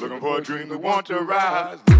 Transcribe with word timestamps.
Looking 0.00 0.20
for 0.20 0.38
a 0.38 0.42
dream 0.42 0.68
we 0.68 0.76
want 0.76 1.06
to 1.06 1.18
rise. 1.20 1.95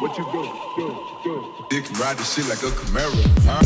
What 0.00 0.18
you 0.18 0.24
do? 0.24 0.42
Do, 0.76 0.86
do. 1.24 1.32
Dick 1.70 1.90
ride 1.98 2.18
this 2.18 2.34
shit 2.34 2.48
like 2.48 2.62
a 2.62 2.70
Camaro. 2.76 3.24
Huh? 3.46 3.57